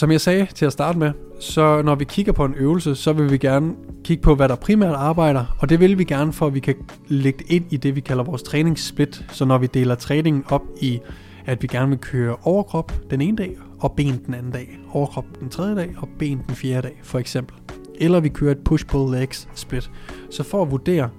som 0.00 0.10
jeg 0.10 0.20
sagde 0.20 0.46
til 0.54 0.66
at 0.66 0.72
starte 0.72 0.98
med, 0.98 1.12
så 1.40 1.82
når 1.82 1.94
vi 1.94 2.04
kigger 2.04 2.32
på 2.32 2.44
en 2.44 2.54
øvelse, 2.54 2.94
så 2.94 3.12
vil 3.12 3.30
vi 3.30 3.38
gerne 3.38 3.74
kigge 4.04 4.22
på, 4.22 4.34
hvad 4.34 4.48
der 4.48 4.54
primært 4.54 4.94
arbejder, 4.94 5.56
og 5.58 5.68
det 5.68 5.80
vil 5.80 5.98
vi 5.98 6.04
gerne, 6.04 6.32
for 6.32 6.46
at 6.46 6.54
vi 6.54 6.60
kan 6.60 6.74
lægge 7.08 7.38
det 7.38 7.50
ind 7.50 7.64
i 7.70 7.76
det, 7.76 7.96
vi 7.96 8.00
kalder 8.00 8.24
vores 8.24 8.42
træningssplit. 8.42 9.24
Så 9.32 9.44
når 9.44 9.58
vi 9.58 9.66
deler 9.66 9.94
træningen 9.94 10.44
op 10.48 10.62
i, 10.80 11.00
at 11.46 11.62
vi 11.62 11.66
gerne 11.66 11.88
vil 11.88 11.98
køre 11.98 12.36
overkrop 12.42 12.92
den 13.10 13.20
ene 13.20 13.36
dag, 13.36 13.56
og 13.80 13.92
ben 13.92 14.20
den 14.26 14.34
anden 14.34 14.52
dag, 14.52 14.78
overkrop 14.92 15.24
den 15.40 15.48
tredje 15.48 15.76
dag, 15.76 15.94
og 15.96 16.08
ben 16.18 16.42
den 16.46 16.54
fjerde 16.54 16.82
dag, 16.88 17.00
for 17.02 17.18
eksempel. 17.18 17.56
Eller 17.94 18.20
vi 18.20 18.28
kører 18.28 18.52
et 18.52 18.58
push-pull-legs 18.58 19.48
split. 19.54 19.90
Så 20.30 20.42
for 20.42 20.62
at 20.62 20.70
vurdere, 20.70 21.10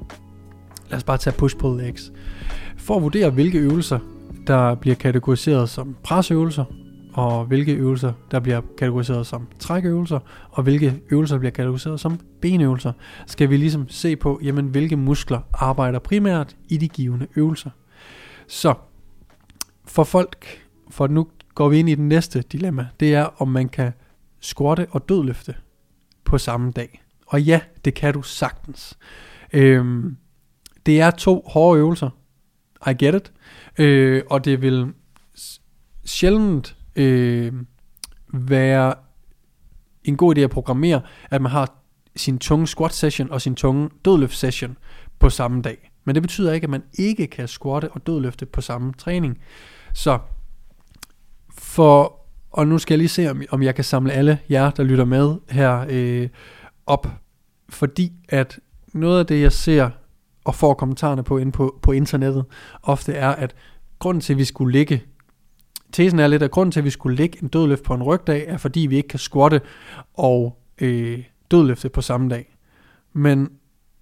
lad 0.90 0.98
os 0.98 1.04
bare 1.04 1.18
tage 1.18 1.36
push-pull-legs, 1.38 2.12
for 2.78 2.96
at 2.96 3.04
vurdere, 3.04 3.30
hvilke 3.30 3.60
øvelser, 3.60 4.00
der 4.48 4.76
bliver 4.76 4.96
kategoriseret 4.96 5.70
som 5.70 5.96
presøvelser, 6.04 6.66
og 7.14 7.46
hvilke 7.46 7.74
øvelser, 7.74 8.14
der 8.32 8.40
bliver 8.40 8.62
kategoriseret 8.78 9.28
som 9.28 9.48
trækøvelser, 9.60 10.20
og 10.50 10.64
hvilke 10.64 11.02
øvelser, 11.12 11.36
der 11.36 11.40
bliver 11.40 11.52
kategoriseret 11.52 12.00
som 12.00 12.20
benøvelser, 12.42 12.94
skal 13.28 13.50
vi 13.50 13.58
ligesom 13.58 13.90
se 13.90 14.16
på, 14.16 14.40
jamen, 14.44 14.68
hvilke 14.68 14.98
muskler 14.98 15.40
arbejder 15.54 16.00
primært 16.00 16.56
i 16.70 16.78
de 16.78 16.88
givende 16.88 17.28
øvelser. 17.36 17.70
Så 18.48 18.74
for 19.86 20.04
folk, 20.04 20.46
for 20.90 21.08
nu 21.08 21.28
går 21.56 21.70
vi 21.70 21.80
ind 21.80 21.90
i 21.90 21.96
den 21.96 22.08
næste 22.08 22.42
dilemma, 22.42 22.88
det 23.00 23.16
er, 23.16 23.42
om 23.42 23.48
man 23.48 23.70
kan 23.70 23.92
squatte 24.40 24.88
og 24.92 25.10
dødløfte 25.10 25.56
på 26.24 26.38
samme 26.38 26.72
dag. 26.72 27.04
Og 27.28 27.42
ja, 27.42 27.62
det 27.86 27.94
kan 27.94 28.14
du 28.14 28.22
sagtens. 28.22 28.98
Øhm, 29.54 30.18
det 30.86 31.02
er 31.02 31.12
to 31.12 31.44
hårde 31.48 31.80
øvelser. 31.80 32.10
I 32.88 32.94
get 33.06 33.16
it. 33.16 33.32
Øh, 33.80 34.24
og 34.30 34.46
det 34.46 34.62
vil 34.62 34.94
sjældent 36.06 36.78
øh, 36.96 37.54
være 38.34 38.94
en 40.04 40.18
god 40.18 40.38
idé 40.38 40.42
at 40.42 40.50
programmere, 40.50 41.02
at 41.32 41.42
man 41.42 41.52
har 41.52 41.82
sin 42.16 42.40
tunge 42.40 42.68
squat 42.68 42.94
session 42.94 43.32
og 43.32 43.42
sin 43.42 43.56
tunge 43.56 43.90
dødløft 44.06 44.36
session 44.36 44.78
på 45.20 45.30
samme 45.30 45.62
dag. 45.62 45.92
Men 46.06 46.16
det 46.16 46.24
betyder 46.24 46.54
ikke, 46.54 46.66
at 46.66 46.70
man 46.70 46.84
ikke 46.94 47.28
kan 47.28 47.48
squatte 47.48 47.92
og 47.92 48.08
dødløfte 48.08 48.46
på 48.46 48.62
samme 48.62 48.94
træning. 48.98 49.38
Så 49.94 50.20
for, 51.54 52.20
og 52.52 52.68
nu 52.68 52.78
skal 52.78 52.94
jeg 52.94 52.98
lige 52.98 53.10
se, 53.10 53.32
om, 53.32 53.42
om 53.50 53.64
jeg 53.64 53.76
kan 53.76 53.84
samle 53.84 54.14
alle 54.14 54.40
jer, 54.50 54.72
der 54.72 54.84
lytter 54.84 55.06
med 55.06 55.36
her 55.50 55.86
øh, 55.90 56.30
op. 56.86 57.08
Fordi 57.70 58.12
at 58.30 58.60
noget 58.94 59.20
af 59.20 59.26
det, 59.26 59.42
jeg 59.42 59.52
ser 59.52 59.90
og 60.44 60.56
får 60.56 60.74
kommentarerne 60.74 61.24
på 61.24 61.38
inde 61.38 61.52
på, 61.52 61.80
på 61.82 61.92
internettet, 61.92 62.46
ofte 62.84 63.14
er, 63.14 63.30
at 63.30 63.56
grunden 64.00 64.22
til, 64.22 64.34
at 64.34 64.38
vi 64.38 64.46
skulle 64.46 64.72
ligge 64.72 65.04
Tesen 65.92 66.20
er 66.20 66.28
lidt, 66.28 66.44
at 66.44 66.52
grunden 66.52 66.72
til, 66.72 66.80
at 66.80 66.86
vi 66.86 66.90
skulle 66.90 67.18
lægge 67.18 67.38
en 67.42 67.48
dødløft 67.48 67.84
på 67.84 67.94
en 67.94 68.04
rygdag, 68.04 68.46
er 68.48 68.58
fordi 68.58 68.80
vi 68.80 68.96
ikke 68.96 69.08
kan 69.08 69.20
squatte 69.20 69.62
og 70.14 70.58
øh, 70.82 71.24
dødløfte 71.52 71.90
på 71.90 72.02
samme 72.02 72.30
dag. 72.30 72.56
Men 73.14 73.50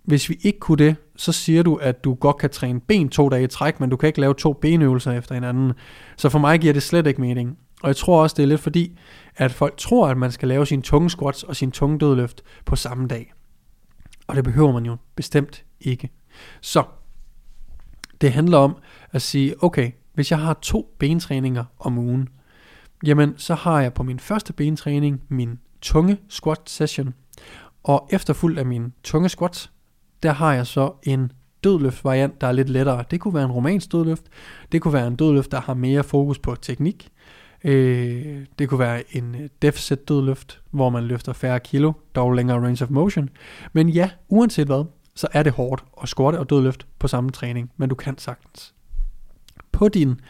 hvis 0.04 0.30
vi 0.30 0.38
ikke 0.42 0.60
kunne 0.60 0.86
det, 0.86 0.95
så 1.16 1.32
siger 1.32 1.64
du, 1.64 1.76
at 1.76 2.04
du 2.04 2.14
godt 2.14 2.38
kan 2.38 2.50
træne 2.50 2.80
ben 2.80 3.10
to 3.10 3.30
dage 3.30 3.44
i 3.44 3.48
træk, 3.48 3.80
men 3.80 3.90
du 3.90 3.98
kan 3.98 4.08
ikke 4.08 4.22
lave 4.22 4.34
to 4.34 4.54
benøvelser 4.54 5.12
efter 5.12 5.36
hinanden. 5.36 5.73
Så 6.17 6.30
for 6.30 6.40
mig 6.40 6.60
giver 6.60 6.73
det 6.73 6.84
slet 6.84 7.08
ikke 7.08 7.22
mening. 7.22 7.58
Og 7.82 7.88
jeg 7.88 7.95
tror 7.95 8.23
også, 8.23 8.34
det 8.38 8.44
er 8.44 8.48
lidt 8.48 8.62
fordi, 8.62 9.00
at 9.36 9.52
folk 9.52 9.78
tror, 9.78 10.08
at 10.08 10.17
man 10.17 10.32
skal 10.32 10.48
lave 10.48 10.66
sin 10.66 10.82
tunge 10.82 11.10
squats 11.10 11.44
og 11.44 11.56
sin 11.56 11.72
tunge 11.72 12.00
dødløft 12.00 12.42
på 12.66 12.76
samme 12.76 13.08
dag. 13.08 13.34
Og 14.28 14.36
det 14.36 14.44
behøver 14.44 14.72
man 14.72 14.86
jo 14.86 14.98
bestemt 15.16 15.66
ikke. 15.82 16.10
Så 16.62 16.84
det 18.22 18.32
handler 18.32 18.58
om 18.58 18.78
at 19.11 19.22
sige, 19.22 19.64
okay, 19.64 19.92
hvis 20.14 20.31
jeg 20.31 20.39
har 20.39 20.53
to 20.53 20.95
bentræninger 20.99 21.64
om 21.80 21.97
ugen, 21.97 22.30
jamen 23.05 23.33
så 23.37 23.55
har 23.55 23.81
jeg 23.81 23.93
på 23.93 24.03
min 24.03 24.20
første 24.20 24.53
bentræning 24.53 25.21
min 25.30 25.59
tunge 25.81 26.17
squat 26.30 26.59
session, 26.65 27.14
og 27.83 28.09
efterfulgt 28.11 28.59
af 28.59 28.65
min 28.65 28.93
tunge 29.03 29.30
squat, 29.30 29.69
der 30.23 30.31
har 30.31 30.53
jeg 30.53 30.67
så 30.67 30.93
en 31.03 31.31
dødløft 31.64 32.03
variant, 32.03 32.42
der 32.42 32.48
er 32.48 32.52
lidt 32.52 32.69
lettere. 32.69 33.03
Det 33.11 33.19
kunne 33.19 33.33
være 33.33 33.43
en 33.43 33.52
romansk 33.52 33.92
dødløft, 33.92 34.23
det 34.71 34.81
kunne 34.81 34.93
være 34.93 35.08
en 35.08 35.15
dødløft, 35.15 35.52
der 35.52 35.61
har 35.61 35.73
mere 35.73 36.03
fokus 36.03 36.39
på 36.39 36.55
teknik, 36.55 37.09
øh, 37.64 38.45
det 38.59 38.69
kunne 38.69 38.80
være 38.80 39.15
en 39.15 39.36
øh, 39.36 39.49
deficit 39.61 40.08
dødløft, 40.08 40.61
hvor 40.71 40.89
man 40.89 41.03
løfter 41.03 41.33
færre 41.33 41.59
kilo, 41.59 41.93
dog 42.15 42.33
længere 42.33 42.58
range 42.58 42.83
of 42.83 42.89
motion. 42.89 43.30
Men 43.73 43.89
ja, 43.89 44.09
uanset 44.27 44.67
hvad, 44.67 44.86
så 45.15 45.27
er 45.33 45.43
det 45.43 45.53
hårdt 45.53 45.83
at 46.02 46.09
squatte 46.09 46.39
og 46.39 46.49
dødløft 46.49 46.87
på 46.99 47.08
samme 47.08 47.30
træning, 47.30 47.71
men 47.77 47.89
du 47.89 47.95
kan 47.95 48.17
sagtens. 48.17 48.73
På 49.80 49.88
din 49.88 50.22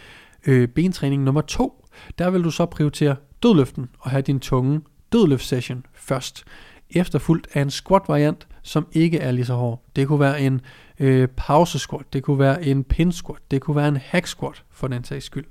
øh, 0.47 0.67
bentræning 0.67 1.23
nummer 1.23 1.41
to, 1.41 1.85
der 2.17 2.29
vil 2.29 2.43
du 2.43 2.51
så 2.51 2.65
prioritere 2.65 3.15
dødløften 3.43 3.89
og 3.99 4.09
have 4.09 4.21
din 4.21 4.39
tunge 4.39 4.81
dødløft 5.11 5.45
session 5.45 5.85
først, 5.93 6.43
efterfulgt 6.89 7.47
af 7.53 7.61
en 7.61 7.69
squat 7.69 8.01
variant, 8.07 8.47
som 8.63 8.87
ikke 8.91 9.19
er 9.19 9.31
lige 9.31 9.45
så 9.45 9.53
hård. 9.53 9.83
Det 9.95 10.07
kunne 10.07 10.19
være 10.19 10.41
en 10.41 10.61
øh, 10.99 11.27
pause 11.27 11.79
squat, 11.79 12.13
det 12.13 12.23
kunne 12.23 12.39
være 12.39 12.65
en 12.65 12.83
pin 12.83 13.11
squat, 13.11 13.39
det 13.51 13.61
kunne 13.61 13.75
være 13.75 13.87
en 13.87 13.97
hack 13.97 14.27
squat 14.27 14.63
for 14.71 14.87
den 14.87 15.03
sags 15.03 15.25
skyld. 15.25 15.45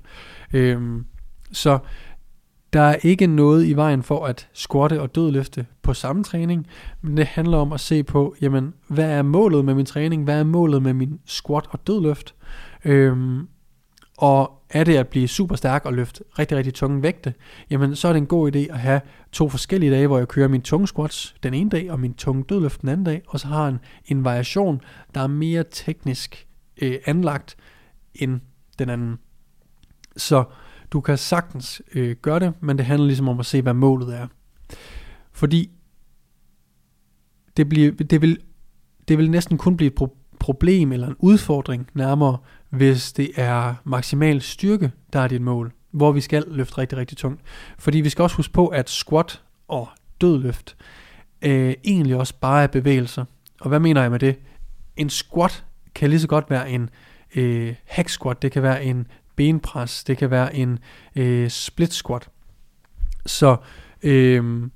Øhm, 0.53 1.05
så 1.51 1.79
der 2.73 2.81
er 2.81 2.95
ikke 3.03 3.27
noget 3.27 3.65
i 3.65 3.73
vejen 3.73 4.03
for 4.03 4.25
at 4.25 4.49
squatte 4.53 5.01
og 5.01 5.15
dødløfte 5.15 5.65
på 5.81 5.93
samme 5.93 6.23
træning, 6.23 6.67
men 7.01 7.17
det 7.17 7.25
handler 7.25 7.57
om 7.57 7.73
at 7.73 7.79
se 7.79 8.03
på, 8.03 8.35
jamen, 8.41 8.73
hvad 8.87 9.11
er 9.11 9.21
målet 9.21 9.65
med 9.65 9.73
min 9.73 9.85
træning, 9.85 10.23
hvad 10.23 10.39
er 10.39 10.43
målet 10.43 10.81
med 10.81 10.93
min 10.93 11.19
squat 11.25 11.65
og 11.69 11.87
dødløft, 11.87 12.35
øhm, 12.85 13.47
og 14.21 14.63
er 14.69 14.83
det 14.83 14.97
at 14.97 15.07
blive 15.07 15.27
super 15.27 15.55
stærk 15.55 15.85
og 15.85 15.93
løfte 15.93 16.23
rigtig, 16.39 16.57
rigtig 16.57 16.73
tunge 16.73 17.03
vægte, 17.03 17.33
jamen 17.69 17.95
så 17.95 18.07
er 18.07 18.13
det 18.13 18.17
en 18.17 18.27
god 18.27 18.55
idé 18.55 18.59
at 18.59 18.79
have 18.79 19.01
to 19.31 19.49
forskellige 19.49 19.91
dage, 19.91 20.07
hvor 20.07 20.17
jeg 20.17 20.27
kører 20.27 20.47
min 20.47 20.61
tunge 20.61 20.87
squats 20.87 21.35
den 21.43 21.53
ene 21.53 21.69
dag, 21.69 21.91
og 21.91 21.99
min 21.99 22.13
tunge 22.13 22.43
dødløft 22.43 22.81
den 22.81 22.89
anden 22.89 23.05
dag, 23.05 23.21
og 23.27 23.39
så 23.39 23.47
har 23.47 23.67
en, 23.67 23.79
en 24.05 24.23
variation, 24.23 24.81
der 25.15 25.21
er 25.21 25.27
mere 25.27 25.63
teknisk 25.71 26.47
øh, 26.81 26.97
anlagt 27.05 27.57
end 28.15 28.39
den 28.79 28.89
anden. 28.89 29.17
Så 30.17 30.43
du 30.91 31.01
kan 31.01 31.17
sagtens 31.17 31.81
øh, 31.95 32.15
gøre 32.21 32.39
det, 32.39 32.53
men 32.61 32.77
det 32.77 32.85
handler 32.85 33.07
ligesom 33.07 33.29
om 33.29 33.39
at 33.39 33.45
se, 33.45 33.61
hvad 33.61 33.73
målet 33.73 34.15
er. 34.15 34.27
Fordi 35.31 35.71
det, 37.57 37.69
bliver, 37.69 37.91
det, 37.91 38.21
vil, 38.21 38.39
det 39.07 39.17
vil 39.17 39.31
næsten 39.31 39.57
kun 39.57 39.77
blive 39.77 39.91
et 39.91 40.01
pro- 40.01 40.18
problem 40.49 40.91
eller 40.91 41.07
en 41.07 41.15
udfordring 41.19 41.87
nærmere, 41.93 42.37
hvis 42.69 43.13
det 43.13 43.31
er 43.35 43.73
maksimal 43.83 44.41
styrke, 44.41 44.91
der 45.13 45.19
er 45.19 45.27
dit 45.27 45.41
mål, 45.41 45.71
hvor 45.91 46.11
vi 46.11 46.21
skal 46.21 46.43
løfte 46.47 46.77
rigtig, 46.77 46.97
rigtig 46.97 47.17
tungt. 47.17 47.41
Fordi 47.79 48.01
vi 48.01 48.09
skal 48.09 48.23
også 48.23 48.35
huske 48.35 48.53
på, 48.53 48.67
at 48.67 48.89
squat 48.89 49.41
og 49.67 49.87
dødløft 50.21 50.77
øh, 51.41 51.73
egentlig 51.85 52.15
også 52.15 52.33
bare 52.41 52.63
er 52.63 52.67
bevægelser. 52.67 53.25
Og 53.61 53.69
hvad 53.69 53.79
mener 53.79 54.01
jeg 54.01 54.11
med 54.11 54.19
det? 54.19 54.39
En 54.97 55.09
squat 55.09 55.65
kan 55.95 56.09
lige 56.09 56.19
så 56.19 56.27
godt 56.27 56.49
være 56.49 56.71
en 56.71 56.89
øh, 57.35 57.75
hack 57.85 58.09
squat, 58.09 58.41
det 58.41 58.51
kan 58.51 58.63
være 58.63 58.83
en 58.83 59.07
benpres, 59.35 60.03
det 60.03 60.17
kan 60.17 60.31
være 60.31 60.55
en 60.55 60.79
øh, 61.15 61.49
split 61.49 61.93
squat. 61.93 62.29
Så 63.25 63.57
øh, 64.03 64.69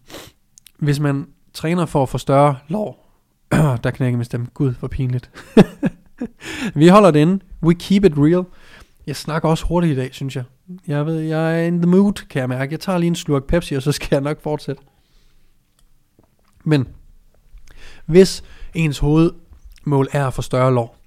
hvis 0.80 1.00
man 1.00 1.28
træner 1.54 1.86
for 1.86 2.04
at 2.04 2.10
få 2.10 2.18
større 2.18 2.58
lår, 2.68 3.03
der 3.84 3.92
knækker 3.92 4.18
min 4.18 4.26
stemme, 4.26 4.48
gud 4.54 4.74
hvor 4.74 4.88
pinligt. 4.88 5.32
vi 6.76 6.88
holder 6.88 7.12
det 7.12 7.20
inde. 7.20 7.40
We 7.64 7.74
keep 7.74 8.06
it 8.06 8.14
real. 8.18 8.46
Jeg 9.08 9.16
snakker 9.16 9.50
også 9.50 9.66
hurtigt 9.66 9.94
i 9.94 9.96
dag, 9.96 10.14
synes 10.14 10.36
jeg. 10.36 10.44
Jeg 10.88 11.06
ved, 11.06 11.20
jeg 11.20 11.62
er 11.62 11.68
in 11.68 11.82
the 11.82 11.92
mood, 11.92 12.14
kan 12.14 12.40
jeg 12.40 12.50
mærke. 12.50 12.72
Jeg 12.72 12.80
tager 12.80 12.98
lige 12.98 13.08
en 13.08 13.16
slurk 13.16 13.44
Pepsi, 13.44 13.76
og 13.76 13.82
så 13.82 13.92
skal 13.92 14.08
jeg 14.12 14.22
nok 14.22 14.42
fortsætte. 14.42 14.84
Men 16.64 16.88
hvis 18.06 18.44
ens 18.74 19.00
hovedmål 19.00 20.08
er 20.12 20.28
at 20.28 20.34
få 20.34 20.42
større 20.42 20.74
lår, 20.74 20.98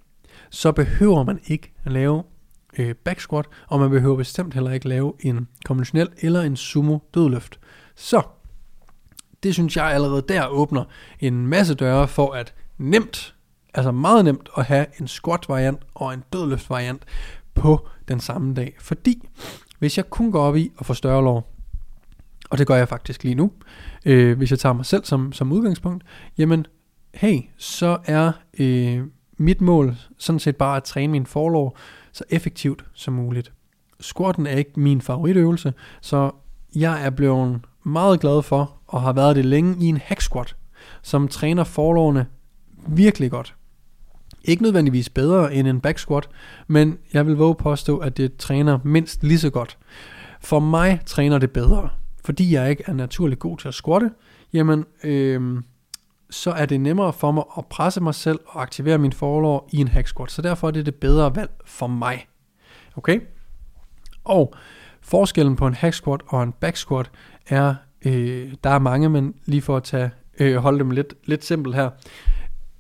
så 0.50 0.72
behøver 0.72 1.24
man 1.24 1.40
ikke 1.46 1.72
at 1.84 1.92
lave 1.92 2.22
øh, 2.78 2.94
back 2.94 3.20
squat, 3.20 3.46
og 3.68 3.80
man 3.80 3.90
behøver 3.90 4.16
bestemt 4.16 4.54
heller 4.54 4.70
ikke 4.70 4.88
lave 4.88 5.12
en 5.20 5.48
konventionel 5.64 6.08
eller 6.18 6.42
en 6.42 6.56
sumo 6.56 6.98
dødløft. 7.14 7.60
Så 7.96 8.22
det 9.42 9.54
synes 9.54 9.76
jeg 9.76 9.84
allerede 9.84 10.22
der 10.28 10.46
åbner 10.46 10.84
en 11.20 11.46
masse 11.46 11.74
døre 11.74 12.08
for 12.08 12.32
at 12.32 12.54
nemt 12.78 13.34
altså 13.76 13.92
meget 13.92 14.24
nemt 14.24 14.48
at 14.56 14.64
have 14.64 14.86
en 15.00 15.08
squat 15.08 15.48
variant 15.48 15.80
og 15.94 16.14
en 16.14 16.22
dødløft 16.32 16.70
variant 16.70 17.04
på 17.54 17.88
den 18.08 18.20
samme 18.20 18.54
dag. 18.54 18.76
Fordi 18.80 19.28
hvis 19.78 19.96
jeg 19.96 20.10
kun 20.10 20.32
går 20.32 20.42
op 20.42 20.56
i 20.56 20.72
at 20.78 20.86
få 20.86 20.94
større 20.94 21.24
lår, 21.24 21.52
og 22.50 22.58
det 22.58 22.66
gør 22.66 22.76
jeg 22.76 22.88
faktisk 22.88 23.24
lige 23.24 23.34
nu, 23.34 23.52
øh, 24.06 24.36
hvis 24.36 24.50
jeg 24.50 24.58
tager 24.58 24.72
mig 24.72 24.86
selv 24.86 25.04
som, 25.04 25.32
som 25.32 25.52
udgangspunkt, 25.52 26.04
jamen 26.38 26.66
hey, 27.14 27.40
så 27.56 27.98
er 28.04 28.32
øh, 28.58 29.02
mit 29.38 29.60
mål 29.60 29.96
sådan 30.18 30.38
set 30.38 30.56
bare 30.56 30.76
at 30.76 30.84
træne 30.84 31.12
min 31.12 31.26
forlår 31.26 31.78
så 32.12 32.24
effektivt 32.30 32.84
som 32.94 33.14
muligt. 33.14 33.52
Squatten 34.00 34.46
er 34.46 34.56
ikke 34.56 34.80
min 34.80 35.00
favoritøvelse, 35.00 35.74
så 36.00 36.30
jeg 36.74 37.06
er 37.06 37.10
blevet 37.10 37.60
meget 37.84 38.20
glad 38.20 38.42
for, 38.42 38.75
og 38.86 39.02
har 39.02 39.12
været 39.12 39.36
det 39.36 39.44
længe 39.44 39.84
i 39.84 39.88
en 39.88 39.96
hack 39.96 40.20
squat, 40.20 40.56
som 41.02 41.28
træner 41.28 41.64
forlårene 41.64 42.26
virkelig 42.88 43.30
godt. 43.30 43.54
Ikke 44.44 44.62
nødvendigvis 44.62 45.08
bedre 45.08 45.54
end 45.54 45.68
en 45.68 45.80
back 45.80 45.98
squat, 45.98 46.28
men 46.66 46.98
jeg 47.12 47.26
vil 47.26 47.36
våge 47.36 47.54
påstå, 47.54 47.98
at 47.98 48.16
det 48.16 48.36
træner 48.36 48.78
mindst 48.84 49.22
lige 49.22 49.38
så 49.38 49.50
godt. 49.50 49.78
For 50.40 50.60
mig 50.60 51.00
træner 51.06 51.38
det 51.38 51.50
bedre, 51.50 51.88
fordi 52.24 52.54
jeg 52.54 52.70
ikke 52.70 52.82
er 52.86 52.92
naturligt 52.92 53.40
god 53.40 53.58
til 53.58 53.68
at 53.68 53.74
squatte, 53.74 54.10
jamen 54.52 54.84
øh, 55.04 55.62
så 56.30 56.50
er 56.50 56.66
det 56.66 56.80
nemmere 56.80 57.12
for 57.12 57.32
mig 57.32 57.44
at 57.58 57.66
presse 57.66 58.00
mig 58.00 58.14
selv 58.14 58.38
og 58.46 58.62
aktivere 58.62 58.98
min 58.98 59.12
forlår 59.12 59.68
i 59.72 59.76
en 59.76 59.88
hack 59.88 60.08
squat. 60.08 60.30
Så 60.30 60.42
derfor 60.42 60.66
er 60.66 60.70
det 60.70 60.86
det 60.86 60.94
bedre 60.94 61.36
valg 61.36 61.50
for 61.64 61.86
mig. 61.86 62.26
Okay? 62.96 63.20
Og 64.24 64.54
forskellen 65.00 65.56
på 65.56 65.66
en 65.66 65.74
hack 65.74 65.94
squat 65.94 66.20
og 66.26 66.42
en 66.42 66.52
back 66.52 66.76
squat 66.76 67.10
er, 67.46 67.74
øh, 68.06 68.52
der 68.64 68.70
er 68.70 68.78
mange, 68.78 69.08
men 69.08 69.34
lige 69.46 69.62
for 69.62 69.76
at 69.76 69.82
tage, 69.82 70.10
øh, 70.40 70.56
holde 70.56 70.78
dem 70.78 70.90
lidt, 70.90 71.14
lidt 71.24 71.44
simpelt 71.44 71.74
her, 71.74 71.90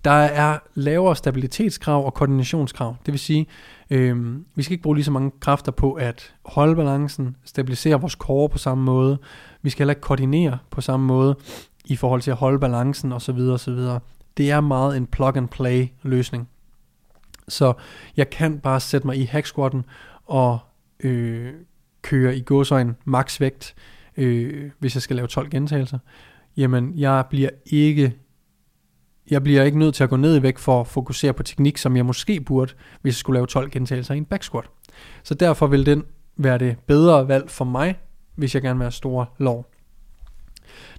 der 0.04 0.10
er 0.12 0.58
lavere 0.74 1.16
stabilitetskrav 1.16 2.06
og 2.06 2.14
koordinationskrav. 2.14 2.96
Det 3.06 3.12
vil 3.12 3.18
sige, 3.18 3.46
øh, 3.90 4.36
vi 4.54 4.62
skal 4.62 4.72
ikke 4.72 4.82
bruge 4.82 4.96
lige 4.96 5.04
så 5.04 5.10
mange 5.10 5.30
kræfter 5.40 5.72
på 5.72 5.92
at 5.92 6.34
holde 6.44 6.76
balancen, 6.76 7.36
stabilisere 7.44 8.00
vores 8.00 8.12
core 8.12 8.48
på 8.48 8.58
samme 8.58 8.84
måde. 8.84 9.18
Vi 9.62 9.70
skal 9.70 9.78
heller 9.78 9.92
ikke 9.92 10.00
koordinere 10.00 10.58
på 10.70 10.80
samme 10.80 11.06
måde 11.06 11.36
i 11.84 11.96
forhold 11.96 12.20
til 12.20 12.30
at 12.30 12.36
holde 12.36 12.58
balancen 12.58 13.12
osv. 13.12 13.38
osv. 13.38 13.78
Det 14.36 14.50
er 14.50 14.60
meget 14.60 14.96
en 14.96 15.06
plug 15.06 15.36
and 15.36 15.48
play 15.48 15.86
løsning. 16.02 16.48
Så 17.48 17.72
jeg 18.16 18.30
kan 18.30 18.58
bare 18.58 18.80
sætte 18.80 19.06
mig 19.06 19.16
i 19.16 19.24
hack 19.24 19.46
squatten 19.46 19.84
og 20.26 20.58
øh, 21.00 21.52
køre 22.02 22.36
i 22.36 22.40
gåsøjne 22.40 22.94
maksvægt 23.04 23.40
vægt, 23.40 23.74
øh, 24.16 24.70
hvis 24.78 24.94
jeg 24.94 25.02
skal 25.02 25.16
lave 25.16 25.28
12 25.28 25.50
gentagelser. 25.50 25.98
Jamen, 26.56 26.92
jeg 26.96 27.24
bliver 27.30 27.50
ikke 27.66 28.14
jeg 29.30 29.42
bliver 29.42 29.62
ikke 29.62 29.78
nødt 29.78 29.94
til 29.94 30.04
at 30.04 30.10
gå 30.10 30.16
ned 30.16 30.36
i 30.36 30.42
vægt 30.42 30.60
for 30.60 30.80
at 30.80 30.86
fokusere 30.86 31.32
på 31.32 31.42
teknik, 31.42 31.78
som 31.78 31.96
jeg 31.96 32.06
måske 32.06 32.40
burde, 32.40 32.72
hvis 33.02 33.10
jeg 33.10 33.16
skulle 33.16 33.36
lave 33.36 33.46
12 33.46 33.70
gentagelser 33.70 34.14
i 34.14 34.18
en 34.18 34.24
back 34.24 34.42
squat. 34.42 34.64
Så 35.22 35.34
derfor 35.34 35.66
vil 35.66 35.86
den 35.86 36.04
være 36.36 36.58
det 36.58 36.78
bedre 36.86 37.28
valg 37.28 37.50
for 37.50 37.64
mig, 37.64 37.98
hvis 38.34 38.54
jeg 38.54 38.62
gerne 38.62 38.78
vil 38.78 38.84
have 38.84 38.92
store 38.92 39.26
lov. 39.38 39.70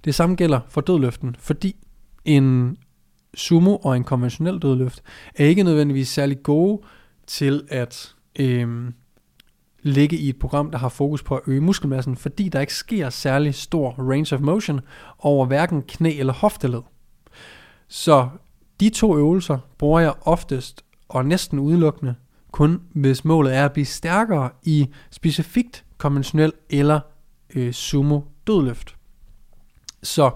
Det 0.04 0.14
samme 0.14 0.36
gælder 0.36 0.60
for 0.68 0.80
dødløften, 0.80 1.36
fordi 1.38 1.76
en 2.24 2.76
sumo 3.34 3.76
og 3.76 3.96
en 3.96 4.04
konventionel 4.04 4.58
dødløft 4.58 5.02
er 5.34 5.44
ikke 5.44 5.62
nødvendigvis 5.62 6.08
særlig 6.08 6.42
gode 6.42 6.82
til 7.26 7.62
at 7.68 8.14
øh, 8.38 8.90
ligge 9.82 10.16
i 10.16 10.28
et 10.28 10.38
program, 10.38 10.70
der 10.70 10.78
har 10.78 10.88
fokus 10.88 11.22
på 11.22 11.36
at 11.36 11.42
øge 11.46 11.60
muskelmassen, 11.60 12.16
fordi 12.16 12.48
der 12.48 12.60
ikke 12.60 12.74
sker 12.74 13.10
særlig 13.10 13.54
stor 13.54 13.90
range 13.90 14.34
of 14.34 14.40
motion 14.40 14.80
over 15.18 15.46
hverken 15.46 15.82
knæ 15.82 16.18
eller 16.18 16.32
hofteled. 16.32 16.82
Så 17.88 18.28
de 18.80 18.90
to 18.90 19.16
øvelser 19.16 19.58
bruger 19.78 20.00
jeg 20.00 20.14
oftest 20.20 20.84
og 21.08 21.26
næsten 21.26 21.58
udelukkende 21.58 22.14
kun 22.52 22.80
hvis 22.92 23.24
målet 23.24 23.54
er 23.54 23.64
at 23.64 23.72
blive 23.72 23.84
stærkere 23.84 24.50
i 24.62 24.88
specifikt 25.10 25.84
konventionel 25.98 26.52
eller 26.70 27.00
øh, 27.54 27.72
sumo 27.72 28.20
dødløft. 28.46 28.94
Så 30.02 30.30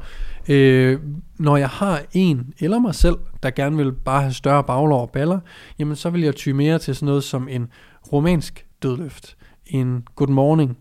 øh, 0.49 1.01
når 1.39 1.57
jeg 1.57 1.69
har 1.69 2.03
en 2.13 2.55
eller 2.59 2.79
mig 2.79 2.95
selv, 2.95 3.17
der 3.43 3.51
gerne 3.51 3.77
vil 3.77 3.93
bare 3.93 4.21
have 4.21 4.33
større 4.33 4.65
baglår 4.65 5.01
og 5.01 5.11
baller, 5.11 5.41
jamen 5.79 5.97
så 5.97 6.11
vil 6.11 6.21
jeg 6.21 6.35
ty 6.35 6.49
mere 6.49 6.79
til 6.79 6.95
sådan 6.95 7.07
noget 7.07 7.25
som 7.25 7.49
en 7.49 7.69
romansk 8.13 8.67
dødløft, 8.83 9.37
en 9.67 10.07
good 10.17 10.29
morning, 10.29 10.79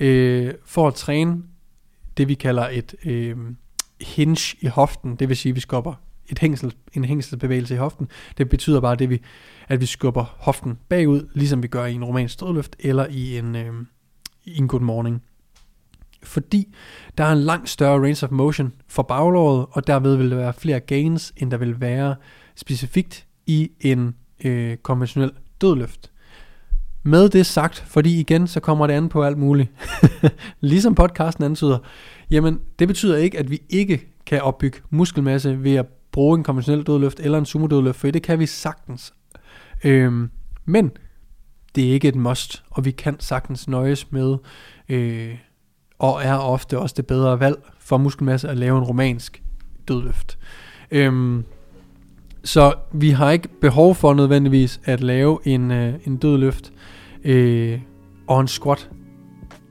øh, 0.00 0.54
for 0.64 0.88
at 0.88 0.94
træne 0.94 1.42
det 2.16 2.28
vi 2.28 2.34
kalder 2.34 2.68
et 2.68 2.94
øh, 3.04 3.36
hinge 4.00 4.56
i 4.60 4.66
hoften, 4.66 5.16
det 5.16 5.28
vil 5.28 5.36
sige 5.36 5.50
at 5.50 5.56
vi 5.56 5.60
skubber 5.60 5.94
et 6.28 6.38
hængsel, 6.38 6.74
en 6.92 7.04
hængselsbevægelse 7.04 7.74
i 7.74 7.78
hoften. 7.78 8.08
Det 8.38 8.48
betyder 8.48 8.80
bare, 8.80 8.96
det 8.96 9.10
vi, 9.10 9.22
at 9.68 9.80
vi 9.80 9.86
skubber 9.86 10.24
hoften 10.38 10.78
bagud, 10.88 11.28
ligesom 11.34 11.62
vi 11.62 11.68
gør 11.68 11.84
i 11.84 11.94
en 11.94 12.04
romansk 12.04 12.40
dødløft 12.40 12.76
eller 12.78 13.06
i 13.06 13.38
en, 13.38 13.56
øh, 13.56 13.72
i 14.44 14.58
en 14.58 14.68
good 14.68 14.82
morning 14.82 15.22
fordi 16.26 16.74
der 17.18 17.24
er 17.24 17.32
en 17.32 17.38
langt 17.38 17.68
større 17.68 18.00
range 18.00 18.26
of 18.26 18.30
motion 18.30 18.72
for 18.88 19.02
baglåret, 19.02 19.66
og 19.70 19.86
derved 19.86 20.16
vil 20.16 20.30
der 20.30 20.36
være 20.36 20.52
flere 20.52 20.80
gains, 20.80 21.32
end 21.36 21.50
der 21.50 21.56
vil 21.56 21.80
være 21.80 22.16
specifikt 22.56 23.26
i 23.46 23.70
en 23.80 24.14
øh, 24.44 24.76
konventionel 24.76 25.32
dødløft. 25.60 26.10
Med 27.06 27.28
det 27.28 27.46
sagt, 27.46 27.84
fordi 27.86 28.20
igen, 28.20 28.46
så 28.46 28.60
kommer 28.60 28.86
det 28.86 28.94
an 28.94 29.08
på 29.08 29.24
alt 29.24 29.38
muligt. 29.38 29.70
ligesom 30.60 30.94
podcasten 30.94 31.44
antyder, 31.44 31.78
jamen 32.30 32.60
det 32.78 32.88
betyder 32.88 33.16
ikke, 33.16 33.38
at 33.38 33.50
vi 33.50 33.62
ikke 33.68 34.06
kan 34.26 34.42
opbygge 34.42 34.78
muskelmasse 34.90 35.62
ved 35.62 35.74
at 35.74 35.86
bruge 36.12 36.38
en 36.38 36.44
konventionel 36.44 36.82
dødløft 36.82 37.20
eller 37.20 37.38
en 37.38 37.46
sumo 37.46 37.66
dødløft, 37.66 38.00
for 38.00 38.10
det 38.10 38.22
kan 38.22 38.38
vi 38.38 38.46
sagtens. 38.46 39.14
Øhm, 39.84 40.30
men 40.64 40.90
det 41.74 41.88
er 41.88 41.92
ikke 41.92 42.08
et 42.08 42.16
must, 42.16 42.62
og 42.70 42.84
vi 42.84 42.90
kan 42.90 43.16
sagtens 43.20 43.68
nøjes 43.68 44.12
med 44.12 44.36
øh, 44.88 45.34
og 45.98 46.24
er 46.24 46.34
ofte 46.34 46.78
også 46.78 46.94
det 46.96 47.06
bedre 47.06 47.40
valg 47.40 47.56
for 47.78 47.96
muskelmasse 47.96 48.48
at 48.48 48.56
lave 48.56 48.78
en 48.78 48.84
romansk 48.84 49.42
dødløft. 49.88 50.38
Øhm, 50.90 51.44
så 52.46 52.74
vi 52.92 53.10
har 53.10 53.30
ikke 53.30 53.48
behov 53.60 53.94
for 53.94 54.14
nødvendigvis 54.14 54.80
at 54.84 55.00
lave 55.00 55.38
en, 55.44 55.70
øh, 55.70 55.94
en 56.04 56.16
dødløft 56.16 56.72
øh, 57.24 57.80
og 58.26 58.40
en 58.40 58.48
squat 58.48 58.90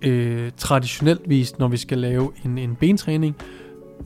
øh, 0.01 0.51
traditionelt 0.57 1.21
vist, 1.29 1.59
når 1.59 1.67
vi 1.67 1.77
skal 1.77 1.97
lave 1.97 2.31
en, 2.45 2.57
en 2.57 2.75
bentræning, 2.75 3.35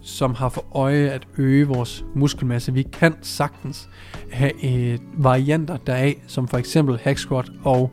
som 0.02 0.34
har 0.34 0.50
for 0.50 0.66
øje 0.76 1.10
at 1.10 1.28
øge 1.38 1.68
vores 1.68 2.06
muskelmasse. 2.16 2.74
Vi 2.74 2.84
kan 2.84 3.16
sagtens 3.22 3.90
have 4.32 4.66
øh, 4.66 5.00
varianter 5.18 5.78
deraf, 5.78 6.24
som 6.28 6.48
for 6.48 6.58
eksempel 6.58 7.00
hack 7.04 7.18
squat 7.18 7.52
og 7.64 7.92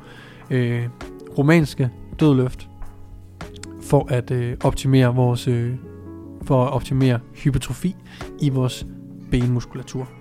øh, 0.50 0.84
romanske 1.38 1.90
dødløft, 2.20 2.69
for 3.82 4.06
at 4.11 4.31
øh, 4.31 4.56
optimere 4.64 5.14
vores 5.14 5.49
øh, 5.49 5.75
for 6.43 6.64
at 6.64 6.73
optimere 6.73 7.20
hypertrofi 7.34 7.96
i 8.40 8.49
vores 8.49 8.87
benmuskulatur. 9.31 10.15